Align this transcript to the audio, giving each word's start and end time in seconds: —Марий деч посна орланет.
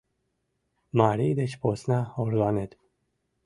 —Марий 0.99 1.33
деч 1.39 1.51
посна 1.61 1.99
орланет. 2.21 2.71